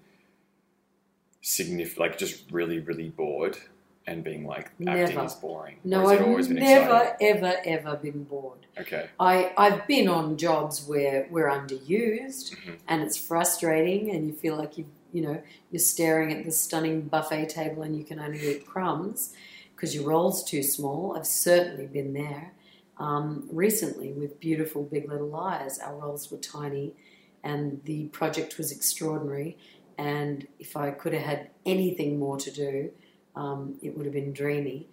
[1.42, 3.58] significant, like just really really bored
[4.06, 5.26] and being like acting Never.
[5.26, 5.78] is boring?
[5.84, 8.60] No, I've always been never, ever, ever been bored.
[8.80, 9.10] Okay.
[9.20, 12.78] I, I've been on jobs where we're underused Mhm.
[12.88, 17.02] and it's frustrating and you feel like you you know you're staring at this stunning
[17.02, 19.34] buffet table and you can only eat crumbs
[19.78, 21.16] because your role's too small.
[21.16, 22.52] I've certainly been there.
[22.98, 26.96] Um, recently with beautiful Big Little Lies, our roles were tiny
[27.44, 29.56] and the project was extraordinary.
[30.00, 32.92] And if I could have had anything more to do,
[33.36, 34.88] um, it would have been dreamy.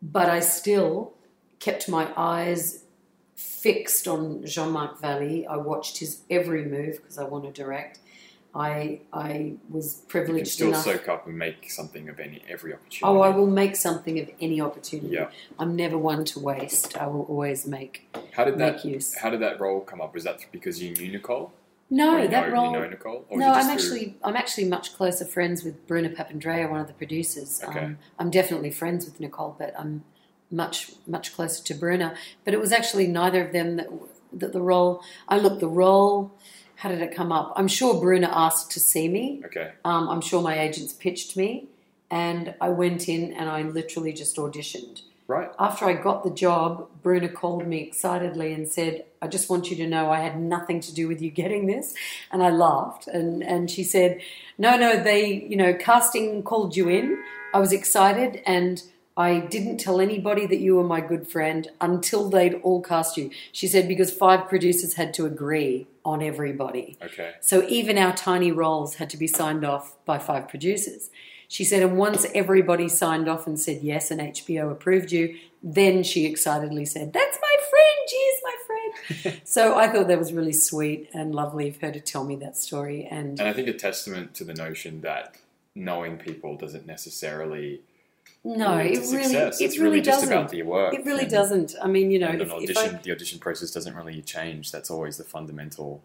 [0.00, 1.12] But I still
[1.60, 2.84] kept my eyes
[3.34, 5.46] fixed on Jean Marc Vallée.
[5.46, 7.98] I watched his every move because I want to direct.
[8.54, 10.84] I I was You can still enough.
[10.84, 13.00] soak up and make something of any every opportunity.
[13.02, 15.14] Oh, I will make something of any opportunity.
[15.14, 15.28] Yeah.
[15.58, 16.96] I'm never one to waste.
[16.96, 19.16] I will always make How did that make use.
[19.16, 20.12] How did that role come up?
[20.14, 21.52] Was that because you knew Nicole?
[21.88, 22.72] No, you that know, role.
[22.72, 23.24] You know Nicole?
[23.30, 26.92] No, I'm through- actually I'm actually much closer friends with Bruna Papandrea, one of the
[26.94, 27.62] producers.
[27.66, 27.80] Okay.
[27.80, 30.04] Um, I'm definitely friends with Nicole, but I'm
[30.50, 32.14] much much closer to Bruna.
[32.44, 33.88] But it was actually neither of them that
[34.34, 35.02] that the role.
[35.26, 36.32] I look the role.
[36.82, 37.52] How did it come up?
[37.54, 39.40] I'm sure Bruna asked to see me.
[39.44, 39.70] Okay.
[39.84, 41.68] Um, I'm sure my agents pitched me,
[42.10, 45.02] and I went in and I literally just auditioned.
[45.28, 45.48] Right.
[45.60, 49.76] After I got the job, Bruna called me excitedly and said, I just want you
[49.76, 51.94] to know I had nothing to do with you getting this.
[52.32, 53.06] And I laughed.
[53.06, 54.20] And, and she said,
[54.58, 57.22] No, no, they, you know, casting called you in.
[57.54, 58.82] I was excited and
[59.16, 63.30] I didn't tell anybody that you were my good friend until they'd all cast you.
[63.52, 66.96] She said, Because five producers had to agree on everybody.
[67.02, 67.32] Okay.
[67.40, 71.10] So even our tiny roles had to be signed off by five producers.
[71.48, 76.02] She said, and once everybody signed off and said yes, and HBO approved you, then
[76.02, 79.40] she excitedly said, That's my friend, she is my friend.
[79.44, 82.56] so I thought that was really sweet and lovely of her to tell me that
[82.56, 83.06] story.
[83.10, 85.36] And And I think a testament to the notion that
[85.74, 87.82] knowing people doesn't necessarily
[88.44, 90.32] no, it really, it it's really, just doesn't.
[90.36, 90.94] about the work.
[90.94, 91.74] it really and- doesn't.
[91.80, 94.72] I mean, you know, if, audition, I, the audition process doesn't really change.
[94.72, 96.02] That's always the fundamental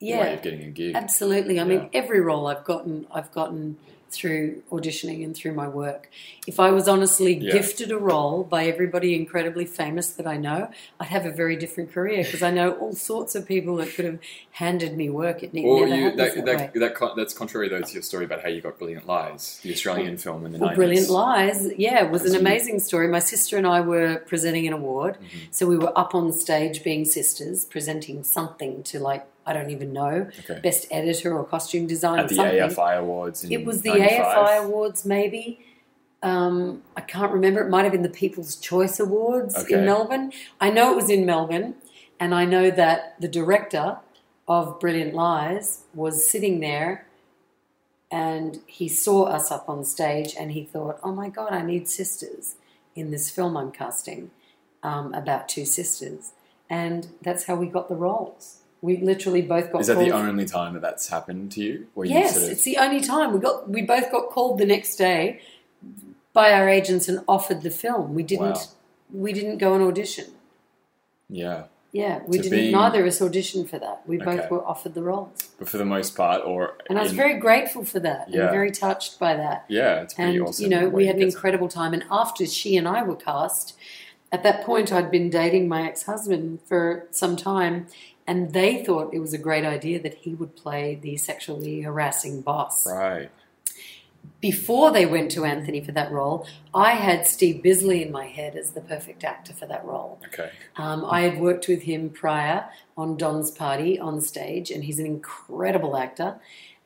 [0.00, 0.94] way yeah, of getting a gig.
[0.94, 1.58] Absolutely.
[1.60, 3.76] I mean, every role I've gotten, I've gotten
[4.10, 6.10] through auditioning and through my work.
[6.46, 7.52] If I was honestly Yeah.
[7.52, 10.68] gifted a role by everybody incredibly famous that I know,
[10.98, 14.04] I'd have a very different career because I know all sorts of people that could
[14.04, 14.18] have
[14.52, 15.42] handed me work.
[15.44, 18.42] It Well, never you, that, that, that, that, that's contrary though to your story about
[18.42, 20.74] how you got Brilliant Lies, the Australian film in the Well, 90s.
[20.76, 23.06] Brilliant Lies, yeah, it was an amazing story.
[23.08, 25.38] My sister and I were presenting an award, Mhm.
[25.52, 29.92] so we were up on stage being sisters, presenting something to like I don't even
[29.92, 30.60] know, Okay.
[30.62, 32.58] best editor or costume design At the something.
[32.58, 34.26] AFI Awards It was the 95.
[34.36, 35.64] AFI Awards, maybe.
[36.22, 37.62] Um, I can't remember.
[37.62, 39.74] It might have been the People's Choice Awards Okay.
[39.74, 40.32] in Melbourne.
[40.60, 41.76] I know it was in Melbourne,
[42.18, 43.98] and I know that the director
[44.46, 47.06] of Brilliant Lies was sitting there
[48.10, 51.88] and he saw us up on stage and he thought, oh my God, I need
[51.88, 52.56] sisters
[52.96, 54.32] in this film I'm casting
[54.82, 56.32] um, about two sisters.
[56.68, 58.59] And that's how we got the roles.
[58.82, 61.86] We literally both got Is that the only time that that's happened to you?
[61.94, 63.68] Where Yes, you sort of, it's the only time we got.
[63.68, 65.40] We both got called the next day
[66.32, 68.14] by our agents and offered the film.
[68.14, 68.52] We didn't.
[68.52, 68.62] Wow.
[69.12, 70.26] We didn't go and audition.
[71.28, 71.64] yeah.
[71.92, 72.70] Yeah, we didn't.
[72.70, 74.02] Neither of us auditioned for that.
[74.06, 77.10] We both were offered the roles, But for the most part, or and I was
[77.10, 78.30] very grateful for that.
[78.30, 78.42] Yeah.
[78.42, 79.64] and very touched by that.
[79.68, 80.62] yeah, it's pretty And awesome.
[80.62, 81.92] you know, we had an incredible time.
[81.92, 83.76] And after she and I were cast,
[84.30, 87.88] at that point, I'd been dating my ex-husband for some time,
[88.26, 92.40] and they thought it was a great idea that he would play the sexually harassing
[92.42, 92.86] boss.
[92.86, 93.30] Right.
[94.40, 98.56] before they went to Anthony for that role, I had Steve Bisley in my head
[98.56, 100.18] as the perfect actor for that role.
[100.26, 100.50] Okay.
[100.76, 105.06] Um, I had worked with him prior on Don's Party on stage, and he's an
[105.06, 106.36] incredible actor.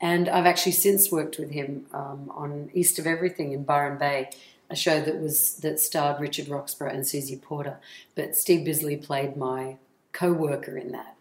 [0.00, 4.30] And I've actually since worked with him um, on East of Everything in Byron Bay,
[4.68, 7.78] a show that was that starred Richard Roxburgh and Susie Porter.
[8.14, 9.76] But Steve Bisley played my
[10.12, 11.13] co-worker in that.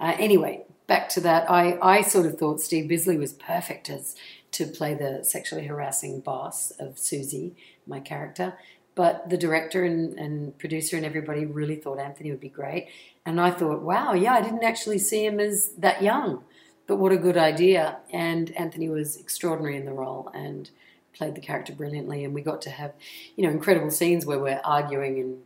[0.00, 1.50] Uh, anyway, back to that.
[1.50, 4.14] I, I sort of thought Steve Bisley was perfect as
[4.52, 7.54] to play the sexually harassing boss of Susie,
[7.86, 8.54] my character.
[8.94, 12.88] But the director and, and producer and everybody really thought Anthony would be great.
[13.26, 16.44] And I thought, wow, yeah, I didn't actually see him as that young.
[16.86, 17.98] But what a good idea.
[18.10, 20.70] And Anthony was extraordinary in the role and
[21.12, 22.24] played the character brilliantly.
[22.24, 22.92] And we got to have,
[23.36, 25.38] you know, incredible scenes where we're arguing and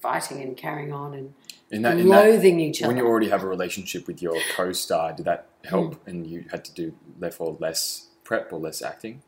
[0.00, 1.32] fighting and carrying on and
[1.74, 2.88] In that, in that loathing each other.
[2.88, 5.94] when you already have a relationship with your co-star, did that help?
[5.94, 6.10] Hmm.
[6.10, 9.22] And you had to do therefore less prep or less acting.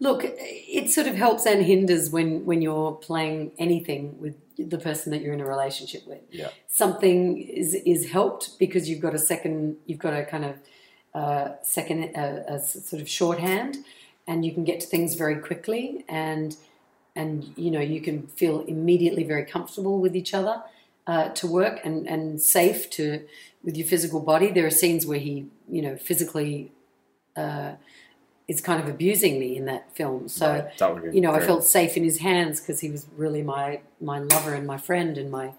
[0.00, 5.12] Look, it sort of helps and hinders when when you're playing anything with the person
[5.12, 6.20] that you're in a relationship with.
[6.30, 6.50] Yeah.
[6.66, 10.56] Something is is helped because you've got a second, you've got a kind of
[11.14, 13.78] uh, second, uh, a sort of shorthand,
[14.26, 16.56] and you can get to things very quickly, and
[17.16, 20.62] and you know you can feel immediately very comfortable with each other
[21.08, 23.26] uh, to work and and safe to
[23.64, 24.52] with your physical body.
[24.52, 26.70] There are scenes where he, you know, physically.
[27.36, 27.72] Uh,
[28.48, 30.26] is kind of abusing me in that film.
[30.26, 30.78] So Right.
[30.78, 33.42] That would be you know, I felt safe in his hands because he was really
[33.42, 35.52] my my lover and my friend and my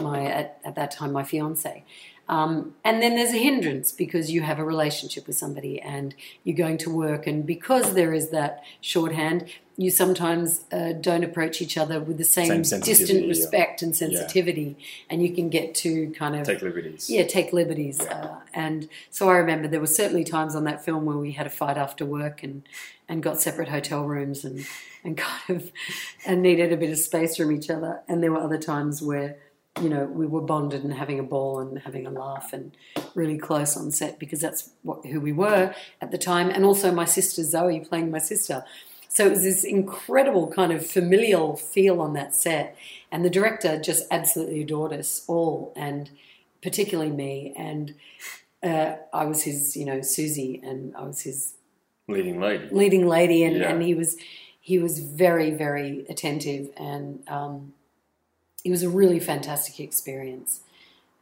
[0.00, 1.84] my at, at that time my fiance.
[2.30, 6.14] Um, and then there's a hindrance because you have a relationship with somebody and
[6.44, 11.60] you're going to work, and because there is that shorthand, you sometimes uh, don't approach
[11.60, 13.28] each other with the same, Same distant yeah.
[13.28, 14.76] respect and sensitivity,
[15.10, 17.10] and you can get to kind of take liberties.
[17.10, 17.98] yeah, take liberties.
[18.00, 18.14] Yeah.
[18.14, 21.48] Uh, and so I remember there were certainly times on that film where we had
[21.48, 22.62] a fight after work and,
[23.08, 24.64] and got separate hotel rooms and,
[25.02, 25.72] and kind of
[26.24, 28.02] and needed a bit of space from each other.
[28.06, 29.36] And there were other times where,
[29.80, 32.76] you know, we were bonded and having a ball and having a laugh and
[33.14, 36.50] really close on set because that's what, who we were at the time.
[36.50, 38.64] And also my sister Zoe playing my sister.
[39.08, 42.76] So it was this incredible kind of familial feel on that set.
[43.12, 46.10] And the director just absolutely adored us all, and
[46.62, 47.52] particularly me.
[47.56, 47.94] And
[48.62, 51.54] uh, I was his, you know, Susie, and I was his
[52.06, 52.68] Leading lady.
[52.72, 53.70] leading lady, and, Yeah.
[53.72, 54.16] and he was
[54.60, 57.72] he was very very attentive, and um,
[58.64, 60.60] it was a really fantastic experience.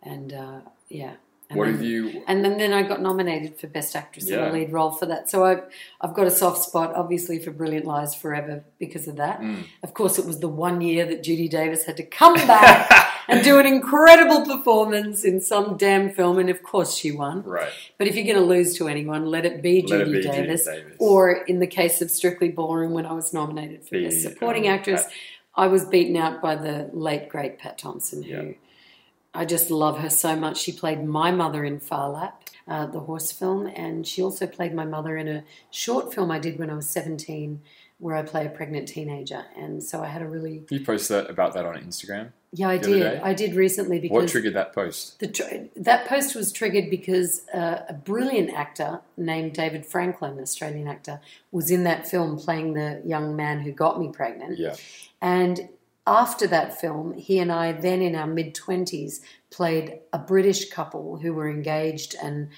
[0.02, 1.14] And uh, yeah,
[1.50, 2.22] and What then- have you?
[2.28, 5.28] and then, then I got nominated for Best Actress in a Lead Role for that.
[5.30, 5.62] So I've,
[6.00, 9.40] I've got a soft spot, obviously, for Brilliant Lies Forever because of that.
[9.40, 9.64] Mm.
[9.82, 12.90] Of course, it was the one year that Judy Davis had to come back
[13.28, 17.42] and do an incredible performance in some damn film, and of course she won.
[17.42, 17.70] Right.
[17.98, 20.22] But if you're going to lose to anyone, let it be Let it Judy be
[20.22, 20.64] Judy Davis.
[20.66, 20.96] Davis.
[20.98, 24.68] Or in the case of Strictly Ballroom, when I was nominated for Be, Best Supporting
[24.68, 25.12] um, Actress, Pat-
[25.58, 28.52] I was beaten out by the late great Pat Thompson, who Yeah.
[29.34, 30.56] I just love her so much.
[30.56, 34.72] She played my mother in Phar Lap, uh, the horse film, and she also played
[34.72, 37.60] my mother in a short film I did when I was 17,
[37.98, 39.44] where I play a pregnant teenager.
[39.56, 42.30] And so I had a really You post that about that on Instagram.
[42.52, 43.20] yeah, I did.
[43.20, 45.18] I did recently because What triggered that post?
[45.18, 50.40] the tr- that post was triggered because uh, a brilliant actor named David Franklin, an
[50.40, 54.58] Australian actor, was in that film playing the young man who got me pregnant.
[54.58, 54.76] Yeah.
[55.20, 55.68] And
[56.06, 61.18] after that film, he and I, then in our mid 20s, played a British couple
[61.18, 62.48] who were engaged and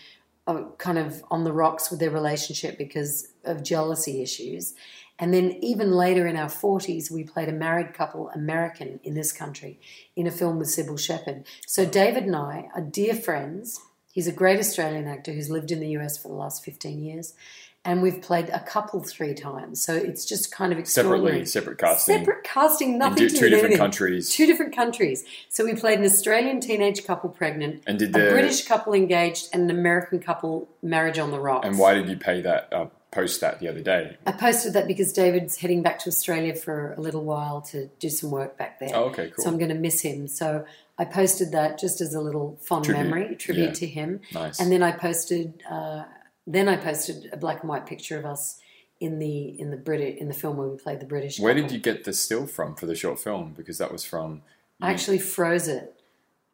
[0.47, 4.75] uh, kind of on the rocks with their relationship because of jealousy issues.
[5.19, 9.33] And then even later in our 40s, we played a married couple, American, in this
[9.33, 9.79] country,
[10.17, 11.45] in a film with Cybill Shepherd.
[11.67, 13.81] So David and I are dear friends.
[14.13, 17.35] He's a great Australian actor who's lived in the US for the last 15 years.
[17.83, 19.83] And we've played a couple three times.
[19.83, 21.47] So it's just kind of extraordinary.
[21.47, 22.19] Separately, separate casting.
[22.19, 23.79] Separate casting, in nothing two, to two do with different anything.
[23.79, 24.31] countries.
[24.31, 25.25] Two different countries.
[25.49, 29.71] So we played an Australian teenage couple pregnant, and did a British couple engaged, and
[29.71, 31.67] an American couple marriage on the rocks.
[31.67, 32.71] and why did you pay that?
[32.71, 34.17] Uh, post that the other day.
[34.27, 38.09] I posted that because David's heading back to Australia for a little while to do
[38.09, 38.91] some work back there.
[38.95, 39.45] Oh, okay, cool.
[39.45, 40.29] So I'm going to miss him.
[40.29, 40.65] So
[40.99, 43.73] I posted that just as a little fond Tribute, memory, tribute yeah.
[43.73, 44.21] to him.
[44.33, 44.61] Nice.
[44.61, 46.05] And then I posted, uh,
[46.47, 48.61] then I posted a black and white picture of us
[49.01, 51.41] in the in the British in the film where we played the British.
[51.41, 51.69] Where couple.
[51.69, 53.55] did you get the still from for the short film?
[53.57, 54.43] Because that was from.
[54.81, 56.00] I actually froze it.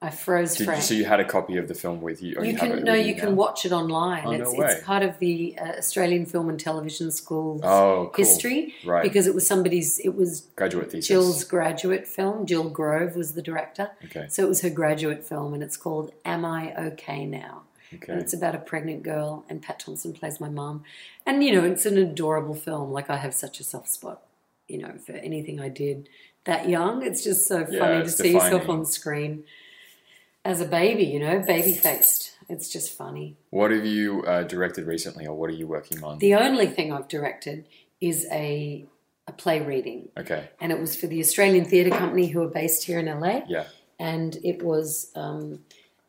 [0.02, 0.82] I froze Did Frank.
[0.82, 2.37] so you had a copy of the film with you?
[2.37, 3.20] Or you you can no, you now?
[3.20, 4.26] can watch it online.
[4.26, 4.66] Oh, no it's, way.
[4.66, 8.24] it's part of the uh, Australian Film and Television School's Oh, cool.
[8.24, 9.02] history Right.
[9.02, 9.98] because it was somebody's.
[10.00, 11.09] It was Graduate thesis.
[11.09, 12.44] Jill's graduate film.
[12.44, 14.26] Jill Grove was the director, Okay.
[14.28, 17.62] so it was her graduate film, and it's called "Am I Okay Now?"
[17.94, 18.12] Okay.
[18.12, 20.85] And it's about a pregnant girl, and Pat Thompson plays my mom.
[21.24, 22.92] And you know, it's an adorable film.
[22.92, 24.20] Like I have such a soft spot,
[24.68, 26.11] you know, for anything I did
[26.44, 27.02] that young.
[27.02, 29.44] It's just so Yeah, funny to see yourself on screen
[30.46, 32.32] as a baby, you know, baby faced.
[32.48, 33.37] It's just funny.
[33.50, 36.18] What have you uh, directed recently, or what are you working on?
[36.18, 37.66] The only thing I've directed
[38.00, 38.87] is a
[39.26, 40.48] a play reading, okay.
[40.61, 43.40] and it was for the Australian Theatre Company, who are based here in LA.
[43.48, 43.64] Yeah.
[43.98, 45.64] and it was um,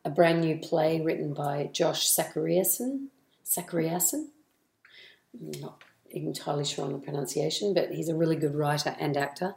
[0.06, 3.08] a brand new play written by Josh Zachariasen.
[3.44, 4.28] Zachariasen?
[5.34, 5.82] I'm not
[6.12, 9.56] entirely sure on the pronunciation, but he's a really good writer and actor.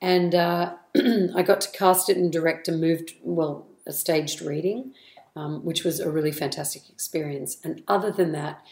[0.00, 4.92] And uh, I got to cast it and direct a moved, well, a staged reading,
[5.34, 7.56] um, which was a really fantastic experience.
[7.64, 8.64] And other than that,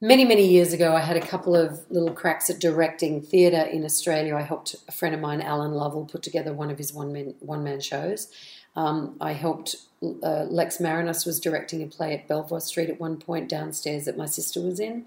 [0.00, 3.84] many, many years ago, I had a couple of little cracks at directing theatre in
[3.84, 4.36] Australia.
[4.36, 7.34] I helped a friend of mine, Alan Lovell, put together one of his one man
[7.40, 8.28] one man shows.
[8.76, 13.16] Um, I helped uh, Lex Marinos was directing a play at Belvoir Street at one
[13.16, 15.06] point downstairs that my sister was in,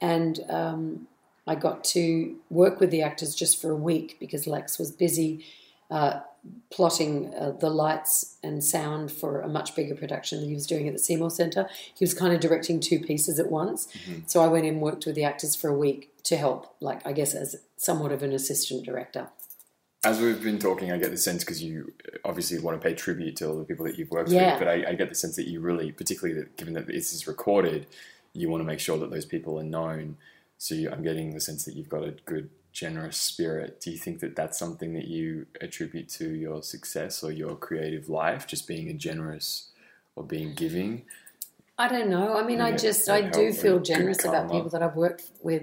[0.00, 1.06] and um,
[1.46, 5.46] I got to work with the actors just for a week because Lex was busy
[5.90, 6.20] uh,
[6.70, 10.86] plotting uh, the lights and sound for a much bigger production that he was doing
[10.86, 11.68] at the Seymour Centre.
[11.96, 13.86] He was kind of directing two pieces at once.
[13.86, 14.20] Mm-hmm.
[14.26, 17.06] So I went in and worked with the actors for a week to help, like,
[17.06, 19.28] I guess, as somewhat of an assistant director.
[20.04, 21.92] As we've been talking, I get the sense because you
[22.24, 24.52] obviously want to pay tribute to all the people that you've worked Yeah.
[24.52, 27.12] with, but I, I get the sense that you really, particularly that, given that this
[27.12, 27.86] is recorded,
[28.32, 30.16] you want to make sure that those people are known.
[30.58, 33.80] So you, I'm getting the sense that you've got a good, generous spirit.
[33.80, 38.08] Do you think that that's something that you attribute to your success or your creative
[38.08, 39.70] life, just being a generous
[40.14, 41.02] or being giving?
[41.80, 42.36] I don't know.
[42.36, 45.62] I mean, I just, I do feel generous about people that I've worked with,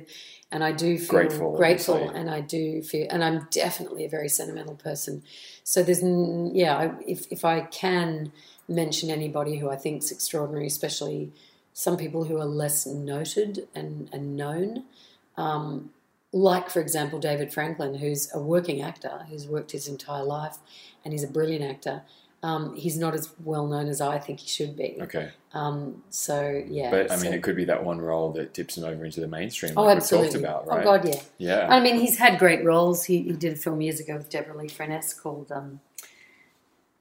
[0.51, 4.29] and I do feel Grateful, grateful, and I do feel, and I'm definitely a very
[4.29, 5.23] sentimental person.
[5.63, 6.01] So there's,
[6.55, 8.31] yeah, I, if if I can
[8.67, 11.31] mention anybody who I think's extraordinary, especially
[11.73, 14.85] some people who are less noted and and known,
[15.35, 15.89] um,
[16.35, 20.57] like for example David Franklin, who's a working actor, who's worked his entire life,
[21.03, 22.01] and he's a brilliant actor.
[22.43, 24.97] Um, he's not as well known as I think he should be.
[25.01, 25.29] Okay.
[25.53, 28.77] Um, so yeah, But I mean, so- it could be that one role that tips
[28.77, 30.27] him over into the mainstream, oh, absolutely.
[30.27, 30.81] We've talked about, right?
[30.81, 31.21] Oh God, yeah.
[31.37, 31.67] Yeah.
[31.73, 33.05] I mean, he's had great roles.
[33.05, 35.79] He, he did a film years ago with Deborra-Lee Furness called um,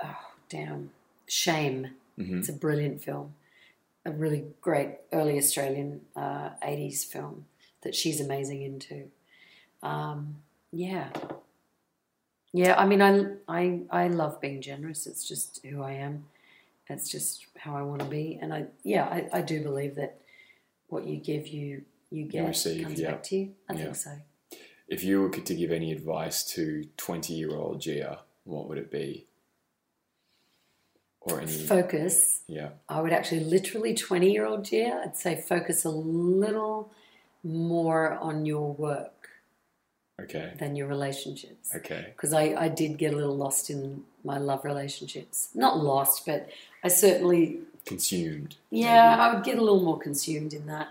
[0.02, 0.16] oh
[0.48, 0.90] damn,
[1.26, 1.88] Shame.
[2.18, 2.38] Mhm.
[2.38, 3.34] It's a brilliant film,
[4.06, 7.46] a really great early Australian uh, '80s film
[7.82, 9.10] that she's amazing into.
[9.84, 10.36] Um,
[10.72, 11.10] yeah,
[12.52, 12.74] yeah.
[12.76, 15.06] I mean, I I I love being generous.
[15.06, 16.24] It's just who I am.
[16.88, 20.18] It's just how I want to be, and I yeah, I, I do believe that
[20.88, 23.10] what you give, you you get You receive, comes yeah.
[23.12, 23.54] back to you.
[23.68, 23.82] I Yeah.
[23.84, 24.10] think so.
[24.88, 28.90] If you were to give any advice to 20 year old Gia, what would it
[28.90, 29.26] be?
[31.20, 31.50] Or any.
[31.52, 32.42] Focus.
[32.46, 32.70] Yeah.
[32.88, 36.92] I would actually literally 20 year old Gia, I'd say focus a little
[37.42, 39.30] more on your work
[40.20, 40.52] Okay.
[40.58, 41.74] than your relationships.
[41.74, 42.12] Okay.
[42.14, 45.48] Because I, I did get a little lost in my love relationships.
[45.54, 46.48] Not lost, but
[46.84, 48.54] I certainly, Consumed.
[48.70, 50.88] yeah, I would get a little more consumed in that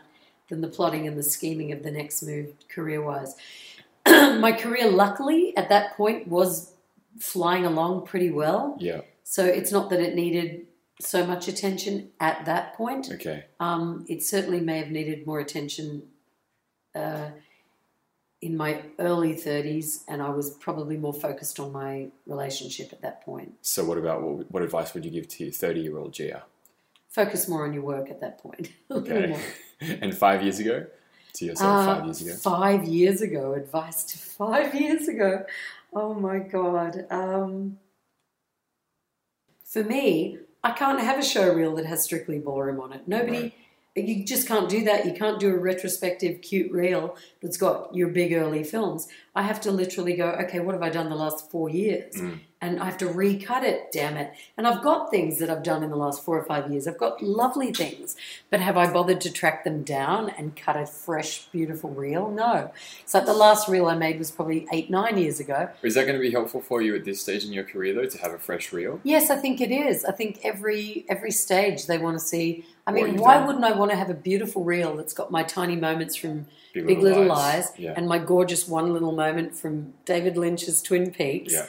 [0.50, 3.36] than the plotting and the scheming of the next move career wise.
[4.06, 6.74] my career, luckily, at that point was
[7.20, 8.76] flying along pretty well.
[8.80, 9.02] Yeah.
[9.24, 10.68] So it's not that it needed
[11.00, 13.10] so much attention at that point.
[13.12, 13.46] Okay.
[13.60, 16.04] Um, it certainly may have needed more attention
[16.94, 17.30] uh,
[18.44, 23.24] in my early 30s, and I was probably more focused on my relationship at that
[23.24, 23.54] point.
[23.62, 26.44] So, what about what, what advice would you give to 30 year old Gia?
[27.10, 28.72] Focus more on your work at that point.
[28.92, 29.36] Okay.
[29.82, 30.86] and five years ago?
[31.36, 32.34] To yourself, Uh, five years ago?
[32.36, 35.46] Five years ago, advice to five years ago.
[35.94, 37.06] Oh my God.
[37.10, 37.80] Um,
[39.64, 43.08] for me, I can't have a show reel that has strictly ballroom on it.
[43.08, 43.56] Nobody,
[43.96, 45.06] you just can't do that.
[45.06, 49.08] You can't do a retrospective cute reel that's got your big early films.
[49.36, 52.16] I have to literally go, okay, what have I done the last four years?
[52.16, 52.40] Mm.
[52.64, 54.32] And I have to recut it, damn it.
[54.58, 56.88] And I've got things that I've done in the last four or five years.
[56.88, 58.16] I've got lovely things.
[58.50, 62.32] But have I bothered to track them down and cut a fresh, beautiful reel?
[62.32, 62.72] No.
[63.06, 65.70] So the last reel I made was probably eight, nine years ago.
[65.82, 68.06] Is that going to be helpful for you at this stage in your career, though,
[68.06, 69.02] to have a fresh reel?
[69.04, 70.06] Yes, I think it is.
[70.06, 72.66] I think every every stage they want to see.
[72.88, 73.48] I mean, why done.
[73.48, 76.88] wouldn't I want to have a beautiful reel that's got my tiny moments from Big,
[76.88, 77.94] Big Little Lies Yeah.
[77.96, 81.54] and my gorgeous one little moment from David Lynch's Twin Peaks?
[81.54, 81.66] Yeah.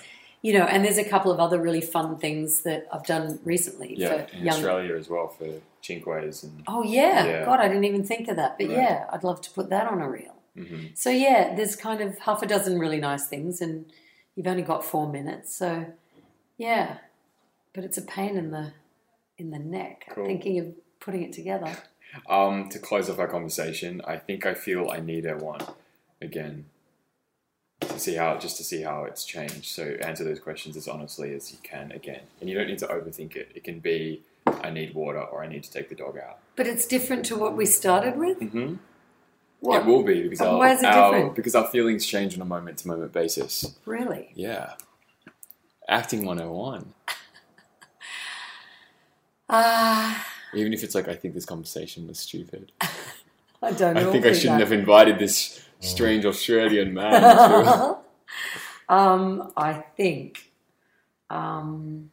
[0.47, 3.95] You know, and there's a couple of other really fun things that I've done recently
[3.97, 4.09] Yeah.
[4.27, 4.57] for In young.
[4.57, 5.47] Australia as well for
[5.83, 6.63] Cinque's and.
[6.67, 7.25] Oh yeah.
[7.27, 7.45] Yeah.
[7.47, 8.59] God, I didn't even think of that.
[8.59, 8.77] But Right.
[8.77, 10.35] yeah, I'd love to put that on a reel.
[10.55, 13.87] hmm So yeah, there's kind of half a dozen really nice things, and
[14.35, 15.57] you've only got four minutes.
[15.57, 15.87] So
[16.59, 16.99] yeah,
[17.73, 18.73] but it's a pain in the
[19.39, 20.27] in the neck Cool.
[20.27, 20.67] thinking of
[21.01, 21.75] putting it together.
[22.31, 25.63] Um, to close off our conversation, I think I feel I need a one
[26.23, 26.67] again
[27.95, 29.67] to see how just to see how it's changed.
[29.67, 32.87] So answer those questions as honestly as you can again, and you don't need to
[32.87, 33.51] overthink it.
[33.55, 36.39] It can be I need water or I need to take the dog out.
[36.57, 38.41] But it's different to what we started with.
[38.41, 38.75] Mm-hmm.
[39.61, 41.35] What It will be because And our, why is it our- different?
[41.37, 43.75] because our feelings change on a moment to moment basis.
[43.87, 44.31] really?
[44.35, 44.75] Yeah,
[45.89, 46.93] acting 101.
[49.49, 52.73] Ah, Even if it's like I think this conversation was stupid.
[53.63, 54.09] I don't know.
[54.09, 57.97] I think I shouldn't have invited this strange Australian man.
[58.89, 60.51] um, I think,
[61.31, 62.11] um,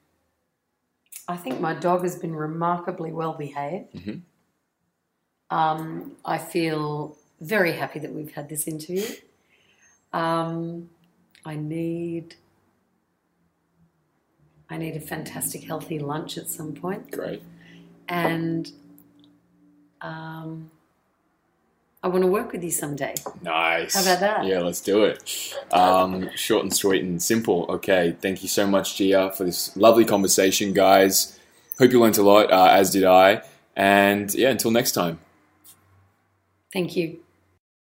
[1.28, 3.94] I think my dog has been remarkably well behaved.
[3.94, 4.22] Mhm.
[5.50, 9.06] Um, I feel very happy that we've had this interview.
[10.14, 10.90] Um,
[11.46, 12.36] I need,
[14.70, 17.42] I need a fantastic, healthy lunch at some point Great.
[18.08, 18.72] and
[20.02, 20.72] um,
[22.04, 23.14] I want to work with you someday.
[23.44, 23.94] Nice.
[23.94, 24.46] How about that?
[24.46, 25.56] Yeah, let's do it.
[25.72, 27.66] Um, short and sweet and simple.
[27.70, 31.40] Okay, thank you so much, Gia, for this lovely conversation, guys.
[31.78, 33.44] Hope you learned a lot, uh, as did I.
[33.76, 35.20] And yeah, until next time.
[36.74, 37.21] Thank you.